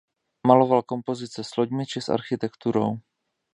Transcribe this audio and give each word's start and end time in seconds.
Maloval 0.47 0.81
kompozice 0.91 1.39
s 1.49 1.53
loďmi 1.61 1.83
či 1.91 1.99
s 2.05 2.09
architekturou. 2.17 2.89